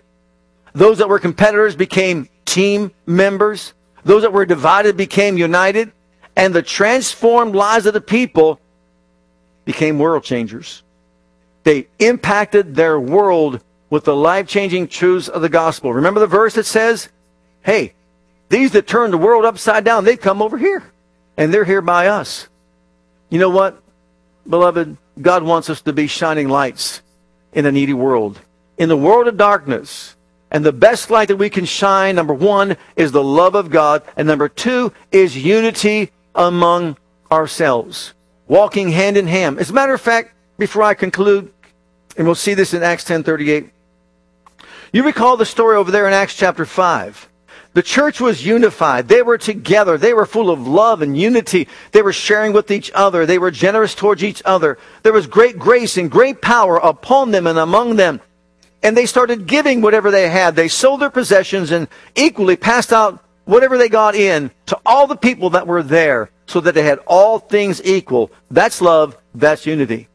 [0.72, 3.74] Those that were competitors became team members.
[4.04, 5.92] Those that were divided became united.
[6.36, 8.60] And the transformed lives of the people
[9.68, 10.82] became world changers.
[11.62, 15.92] They impacted their world with the life changing truths of the gospel.
[15.92, 17.10] Remember the verse that says,
[17.60, 17.92] Hey,
[18.48, 20.82] these that turn the world upside down, they've come over here.
[21.36, 22.48] And they're here by us.
[23.28, 23.82] You know what,
[24.48, 24.96] beloved?
[25.20, 27.02] God wants us to be shining lights
[27.52, 28.40] in a needy world.
[28.78, 30.16] In the world of darkness,
[30.50, 34.02] and the best light that we can shine, number one, is the love of God.
[34.16, 36.96] And number two is unity among
[37.30, 38.14] ourselves.
[38.48, 39.58] Walking hand in hand.
[39.58, 41.52] As a matter of fact, before I conclude,
[42.16, 43.70] and we'll see this in Acts 10:38.
[44.92, 47.28] You recall the story over there in Acts chapter 5.
[47.74, 49.06] The church was unified.
[49.06, 49.98] They were together.
[49.98, 51.68] They were full of love and unity.
[51.92, 53.26] They were sharing with each other.
[53.26, 54.78] They were generous towards each other.
[55.02, 58.20] There was great grace and great power upon them and among them
[58.82, 60.54] and they started giving whatever they had.
[60.54, 65.16] They sold their possessions and equally passed out whatever they got in to all the
[65.16, 68.30] people that were there so that they had all things equal.
[68.50, 69.16] That's love.
[69.34, 70.08] That's unity.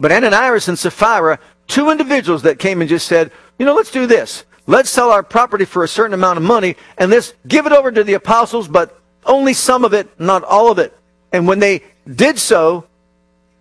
[0.00, 4.06] But Ananias and Sapphira, two individuals that came and just said, you know, let's do
[4.06, 4.44] this.
[4.66, 7.92] Let's sell our property for a certain amount of money and let's give it over
[7.92, 10.96] to the apostles, but only some of it, not all of it.
[11.32, 11.82] And when they
[12.12, 12.86] did so,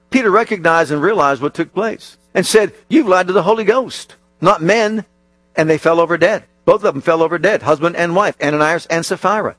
[0.09, 4.15] Peter recognized and realized what took place and said, you've lied to the Holy Ghost
[4.43, 5.05] not men,
[5.55, 6.43] and they fell over dead.
[6.65, 9.55] Both of them fell over dead, husband and wife, Ananias and Sapphira.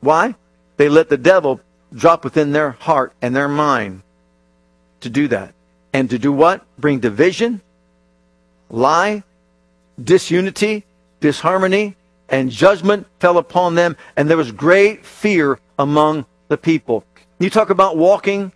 [0.00, 0.36] Why?
[0.76, 1.60] They let the devil
[1.94, 4.02] drop within their heart and their mind
[5.00, 5.54] to do that.
[5.92, 6.64] And to do what?
[6.78, 7.62] Bring division,
[8.68, 9.22] lie,
[10.02, 10.84] disunity,
[11.20, 11.96] disharmony,
[12.28, 17.04] and judgment fell upon them, and there was great fear among the people.
[17.38, 18.52] You talk about walking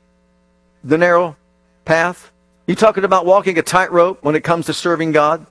[0.82, 1.36] the narrow
[1.84, 2.30] path.
[2.66, 5.46] You talking about walking a tightrope when it comes to serving God?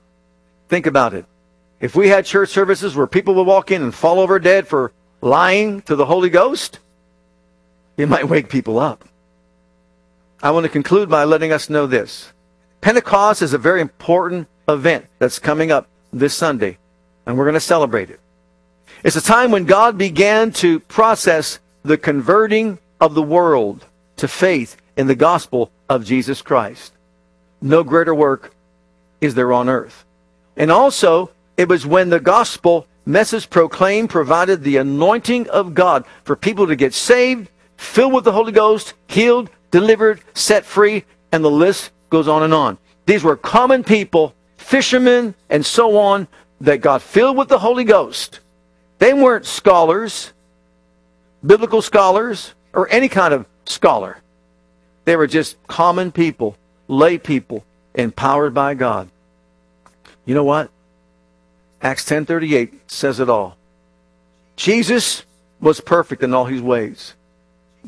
[0.68, 1.24] Think about it.
[1.80, 4.92] If we had church services where people would walk in and fall over dead for
[5.20, 6.78] lying to the Holy Ghost,
[8.00, 9.04] it might wake people up.
[10.42, 12.32] I want to conclude by letting us know this.
[12.80, 16.78] Pentecost is a very important event that's coming up this Sunday,
[17.26, 18.20] and we're going to celebrate it.
[19.04, 23.86] It's a time when God began to process the converting of the world
[24.16, 26.92] to faith in the gospel of Jesus Christ
[27.60, 28.54] no greater work
[29.20, 30.04] is there on earth.
[30.56, 36.36] And also, it was when the gospel message proclaimed provided the anointing of God for
[36.36, 37.50] people to get saved,
[37.80, 42.52] filled with the Holy Ghost, healed, delivered, set free, and the list goes on and
[42.52, 42.76] on.
[43.06, 46.28] These were common people, fishermen, and so on,
[46.60, 48.40] that got filled with the Holy Ghost.
[48.98, 50.32] They weren't scholars,
[51.44, 54.18] biblical scholars, or any kind of scholar.
[55.06, 57.64] They were just common people lay people
[57.94, 59.08] empowered by God.
[60.26, 60.70] You know what?
[61.80, 63.56] Acts 10:38 says it all.
[64.56, 65.24] Jesus
[65.62, 67.14] was perfect in all his ways.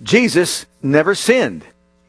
[0.03, 1.65] Jesus never sinned.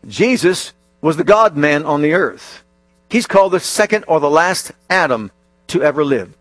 [0.08, 2.64] Jesus was the God man on the earth.
[3.10, 5.32] He's called the second or the last Adam
[5.68, 6.36] to ever live.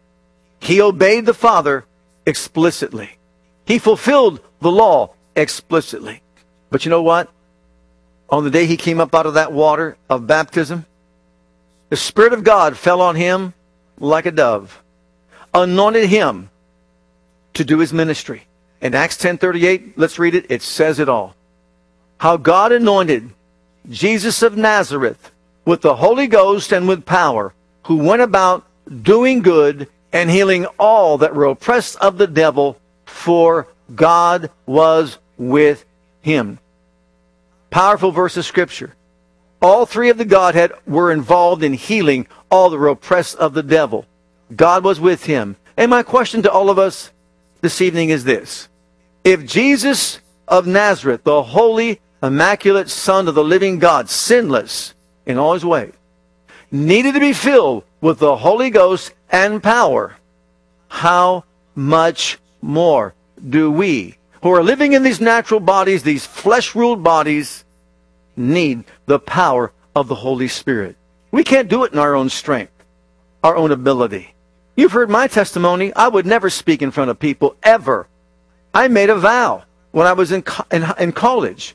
[0.61, 1.85] He obeyed the Father
[2.27, 3.17] explicitly.
[3.67, 6.23] He fulfilled the law explicitly.
[6.71, 7.31] But you know what?
[8.33, 10.87] on the day he came up out of that water of baptism,
[11.91, 13.53] the Spirit of God fell on him
[14.01, 14.83] like a dove,
[15.53, 16.49] anointed him
[17.53, 18.47] to do his ministry.
[18.83, 20.47] In Acts 10:38, let's read it.
[20.51, 21.37] It says it all.
[22.19, 23.31] How God anointed
[23.89, 25.31] Jesus of Nazareth
[25.65, 27.55] with the Holy Ghost and with power,
[27.85, 28.65] who went about
[29.03, 32.77] doing good and healing all that were oppressed of the devil,
[33.07, 35.85] for God was with
[36.21, 36.59] him.
[37.71, 38.95] Powerful verse of Scripture.
[39.61, 44.07] All three of the Godhead were involved in healing all the oppressed of the devil.
[44.55, 45.55] God was with him.
[45.77, 47.13] And my question to all of us
[47.61, 48.69] this evening is this.
[49.25, 54.95] If Jesus of Nazareth, the holy, immaculate Son of the living God, sinless
[55.27, 55.93] in all his ways,
[56.71, 60.17] needed to be filled with the Holy Ghost and power,
[60.89, 61.45] how
[61.75, 63.15] much more
[63.49, 67.65] do we who are living in these natural bodies, these flesh ruled bodies,
[68.37, 70.97] need the power of the Holy Spirit.
[71.31, 72.73] We can't do it in our own strength,
[73.45, 74.35] our own ability.
[74.75, 75.95] You've heard my testimony.
[75.95, 78.09] I would never speak in front of people, ever.
[78.75, 81.75] I made a vow when I was in, in, in college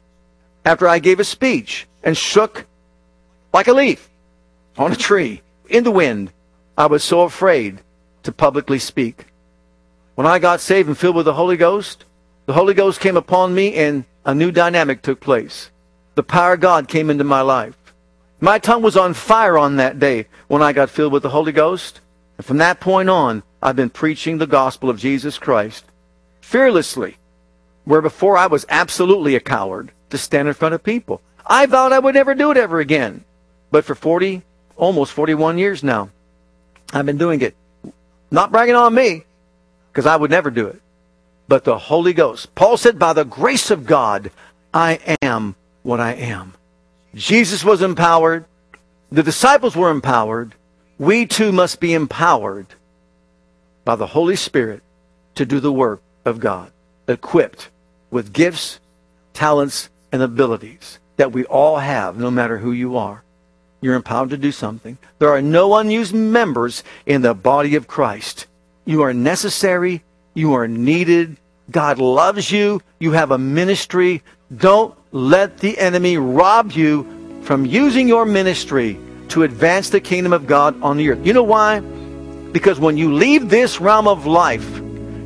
[0.65, 2.65] after I gave a speech and shook
[3.53, 4.09] like a leaf
[4.77, 6.31] on a tree in the wind.
[6.77, 7.79] I was so afraid
[8.23, 9.27] to publicly speak.
[10.15, 12.03] When I got saved and filled with the Holy Ghost,
[12.47, 15.69] the Holy Ghost came upon me and a new dynamic took place.
[16.15, 17.77] The power of God came into my life.
[18.39, 21.51] My tongue was on fire on that day when I got filled with the Holy
[21.51, 22.01] Ghost.
[22.37, 25.85] And from that point on, I've been preaching the gospel of Jesus Christ
[26.47, 27.17] fearlessly,
[27.83, 31.21] where before I was absolutely a coward to stand in front of people.
[31.45, 33.25] I vowed I would never do it ever again.
[33.69, 34.43] But for 40,
[34.77, 36.09] almost 41 years now,
[36.93, 37.53] I've been doing it.
[38.31, 39.25] Not bragging on me,
[39.91, 40.81] because I would never do it,
[41.49, 42.55] but the Holy Ghost.
[42.55, 44.31] Paul said, by the grace of God,
[44.73, 46.53] I am what I am.
[47.13, 48.45] Jesus was empowered.
[49.11, 50.55] The disciples were empowered.
[50.97, 52.67] We too must be empowered
[53.83, 54.81] by the Holy Spirit
[55.35, 56.71] to do the work of God,
[57.07, 57.69] equipped
[58.11, 58.79] with gifts,
[59.33, 63.23] talents, and abilities that we all have, no matter who you are.
[63.81, 64.97] You're empowered to do something.
[65.19, 68.47] There are no unused members in the body of Christ.
[68.85, 70.03] You are necessary.
[70.33, 71.37] You are needed.
[71.69, 72.81] God loves you.
[72.99, 74.23] You have a ministry.
[74.55, 78.99] Don't let the enemy rob you from using your ministry
[79.29, 81.25] to advance the kingdom of God on the earth.
[81.25, 81.79] You know why?
[81.79, 84.81] Because when you leave this realm of life,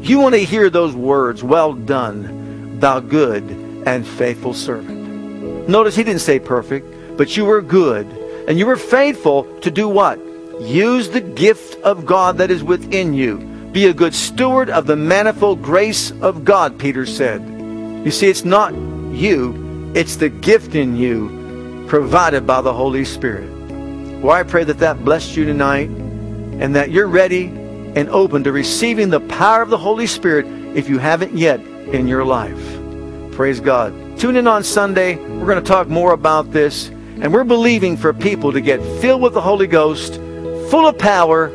[0.10, 3.44] you want to hear those words, well done, thou good
[3.86, 5.70] and faithful servant.
[5.70, 8.08] Notice he didn't say perfect, but you were good
[8.48, 10.20] and you were faithful to do what?
[10.62, 13.38] Use the gift of God that is within you.
[13.72, 17.42] Be a good steward of the manifold grace of God, Peter said.
[18.04, 23.50] You see, it's not you, it's the gift in you provided by the Holy Spirit.
[24.22, 27.48] Well, I pray that that blessed you tonight and that you're ready
[27.96, 32.08] and open to receiving the power of the Holy Spirit if you haven't yet in
[32.08, 32.80] your life.
[33.34, 33.94] Praise God.
[34.18, 35.16] Tune in on Sunday.
[35.16, 36.90] We're going to talk more about this.
[36.90, 40.16] And we're believing for people to get filled with the Holy Ghost,
[40.70, 41.50] full of power,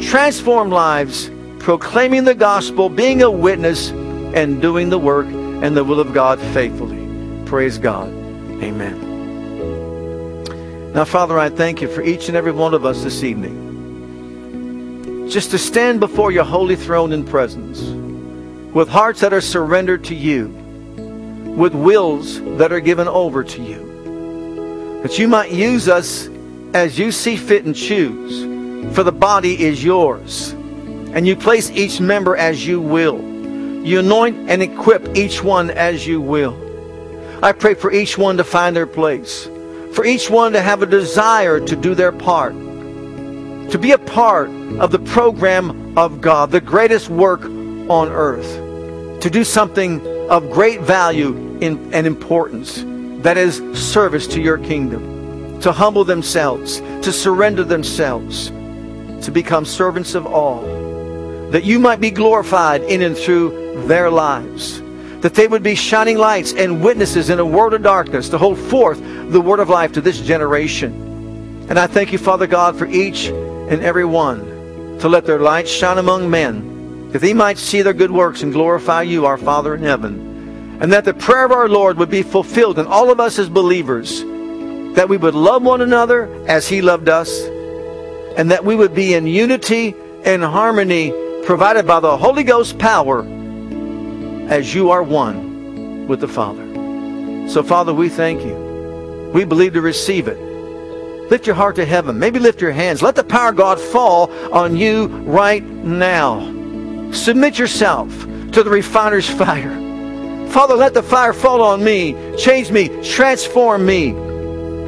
[0.00, 6.00] transform lives, proclaiming the gospel, being a witness, and doing the work and the will
[6.00, 7.00] of God faithfully.
[7.46, 8.08] Praise God.
[8.62, 9.12] Amen.
[10.92, 13.63] Now, Father, I thank you for each and every one of us this evening.
[15.28, 17.80] Just to stand before your holy throne in presence
[18.74, 20.48] with hearts that are surrendered to you,
[21.56, 23.84] with wills that are given over to you
[25.04, 26.30] that you might use us
[26.72, 28.94] as you see fit and choose.
[28.96, 30.52] For the body is yours.
[31.12, 33.20] And you place each member as you will.
[33.84, 36.56] You anoint and equip each one as you will.
[37.42, 39.44] I pray for each one to find their place.
[39.92, 42.54] For each one to have a desire to do their part.
[43.70, 44.48] To be a part
[44.78, 49.20] of the program of God, the greatest work on earth.
[49.20, 52.84] To do something of great value in, and importance
[53.22, 58.50] that is service to your kingdom, to humble themselves, to surrender themselves,
[59.24, 60.60] to become servants of all,
[61.50, 64.82] that you might be glorified in and through their lives,
[65.20, 68.58] that they would be shining lights and witnesses in a world of darkness to hold
[68.58, 69.00] forth
[69.30, 71.66] the word of life to this generation.
[71.70, 73.30] And I thank you, Father God, for each
[73.68, 77.92] and every one to let their light shine among men, that they might see their
[77.92, 80.34] good works and glorify you, our Father in heaven
[80.80, 83.48] and that the prayer of our Lord would be fulfilled in all of us as
[83.48, 84.20] believers,
[84.96, 87.42] that we would love one another as He loved us,
[88.36, 89.94] and that we would be in unity
[90.24, 91.12] and harmony
[91.44, 93.20] provided by the Holy Ghost power
[94.48, 96.64] as you are one with the Father.
[97.48, 99.30] So, Father, we thank you.
[99.32, 100.38] We believe to receive it.
[101.30, 102.18] Lift your heart to heaven.
[102.18, 103.02] Maybe lift your hands.
[103.02, 106.40] Let the power of God fall on you right now.
[107.12, 108.10] Submit yourself
[108.52, 109.80] to the refiner's fire.
[110.50, 114.12] Father, let the fire fall on me, change me, transform me.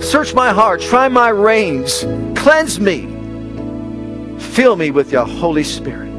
[0.00, 2.04] Search my heart, try my reins,
[2.38, 3.12] cleanse me.
[4.38, 6.12] Fill me with your Holy Spirit.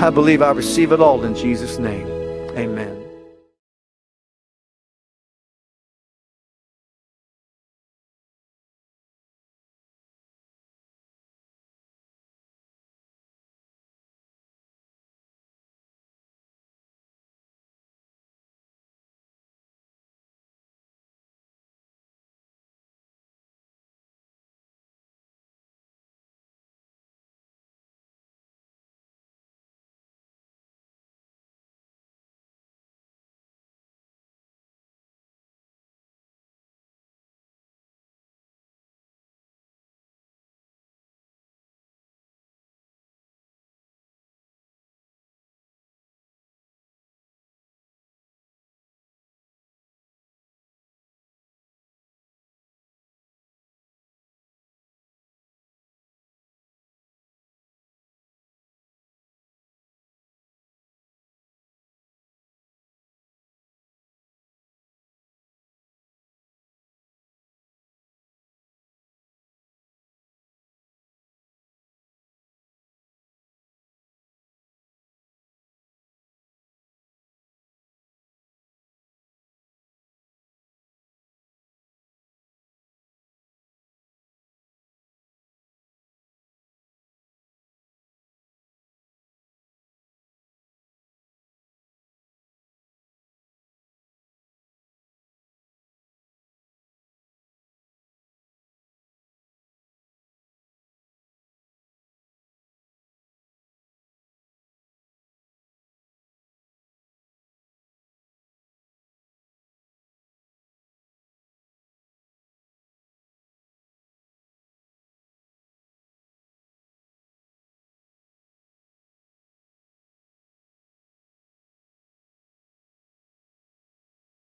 [0.00, 2.13] I believe I receive it all in Jesus' name.